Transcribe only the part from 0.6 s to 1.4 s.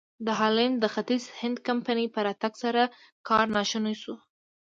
د ختیځ